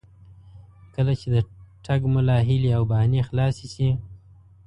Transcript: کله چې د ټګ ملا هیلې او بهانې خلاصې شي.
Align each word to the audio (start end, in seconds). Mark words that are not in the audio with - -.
کله 0.95 1.13
چې 1.19 1.27
د 1.33 1.37
ټګ 1.85 2.01
ملا 2.13 2.37
هیلې 2.47 2.71
او 2.77 2.83
بهانې 2.91 3.21
خلاصې 3.29 3.67
شي. 3.73 3.89